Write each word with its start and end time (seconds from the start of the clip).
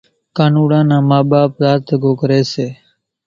ڪانوڙا 0.37 0.79
نان 0.89 1.03
ما 1.09 1.19
ٻاپ 1.29 1.51
راچ 1.63 1.81
زڳو 1.89 2.11
ڪري 2.21 2.41
سي 2.51 2.67